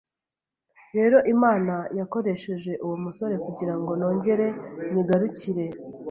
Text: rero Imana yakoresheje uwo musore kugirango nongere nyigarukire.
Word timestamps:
rero 0.97 1.17
Imana 1.33 1.75
yakoresheje 1.99 2.71
uwo 2.85 2.95
musore 3.03 3.35
kugirango 3.45 3.91
nongere 3.99 4.47
nyigarukire. 4.91 5.65